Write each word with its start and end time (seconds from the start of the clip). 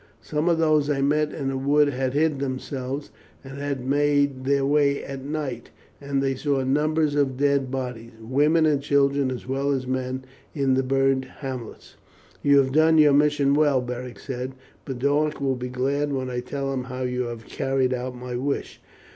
Some 0.23 0.49
of 0.49 0.57
those 0.57 0.89
I 0.89 1.01
met 1.03 1.31
in 1.31 1.49
the 1.49 1.57
wood 1.59 1.89
had 1.89 2.15
hid 2.15 2.39
themselves, 2.39 3.11
and 3.43 3.59
had 3.59 3.85
made 3.85 4.45
their 4.45 4.65
way 4.65 5.03
at 5.03 5.23
night, 5.23 5.69
and 6.01 6.23
they 6.23 6.33
saw 6.33 6.63
numbers 6.63 7.13
of 7.13 7.37
dead 7.37 7.69
bodies, 7.69 8.13
women 8.19 8.65
and 8.65 8.81
children 8.81 9.29
as 9.29 9.47
well 9.47 9.69
as 9.69 9.85
men, 9.85 10.25
in 10.55 10.73
the 10.73 10.81
burned 10.81 11.25
hamlets." 11.25 11.97
"You 12.41 12.57
have 12.57 12.71
done 12.71 12.97
your 12.97 13.13
mission 13.13 13.53
well," 13.53 13.79
Beric 13.79 14.17
said. 14.17 14.55
"Boduoc 14.85 15.39
will 15.39 15.55
be 15.55 15.69
glad 15.69 16.11
when 16.11 16.31
I 16.31 16.39
tell 16.39 16.73
him 16.73 16.85
how 16.85 17.03
you 17.03 17.25
have 17.25 17.45
carried 17.45 17.93
out 17.93 18.15
my 18.15 18.35
wish. 18.35 18.81